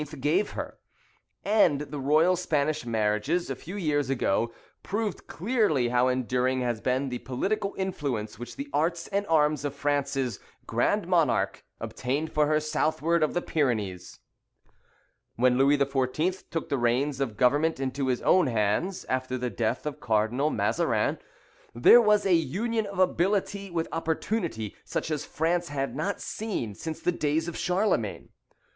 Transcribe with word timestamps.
gave 0.19 0.53
her. 0.53 0.79
And 1.45 1.79
the 1.81 1.99
royal 1.99 2.35
Spanish 2.35 2.87
marriages, 2.87 3.51
a 3.51 3.55
few 3.55 3.77
years 3.77 4.09
ago, 4.09 4.51
proved 4.81 5.27
clearly 5.27 5.89
how 5.89 6.07
enduring 6.07 6.61
has 6.61 6.81
been 6.81 7.09
the 7.09 7.19
political 7.19 7.75
influence 7.77 8.39
which 8.39 8.55
the 8.55 8.67
arts 8.73 9.05
and 9.09 9.27
arms 9.27 9.63
of 9.63 9.75
France's 9.75 10.39
"Grand 10.65 11.07
Monarque" 11.07 11.63
obtained 11.79 12.31
for 12.31 12.47
her 12.47 12.59
southward 12.59 13.21
of 13.21 13.35
the 13.35 13.43
Pyrenees. 13.43 14.17
When 15.35 15.55
Louis 15.55 15.77
XIV. 15.77 16.49
took 16.49 16.69
the 16.69 16.79
reins 16.79 17.19
of 17.19 17.37
government 17.37 17.79
into 17.79 18.07
his 18.07 18.23
own 18.23 18.47
hands, 18.47 19.05
after 19.05 19.37
the 19.37 19.51
death 19.51 19.85
of 19.85 19.99
Cardinal 19.99 20.49
Mazarin, 20.49 21.19
there 21.75 22.01
was 22.01 22.25
a 22.25 22.33
union 22.33 22.87
of 22.87 22.97
ability 22.97 23.69
with 23.69 23.87
opportunity, 23.91 24.75
such 24.83 25.11
as 25.11 25.25
France 25.25 25.67
had 25.69 25.95
not 25.95 26.19
seen 26.21 26.73
since 26.73 26.99
the 26.99 27.11
days 27.11 27.47
of 27.47 27.55
Charlemagne. 27.55 28.29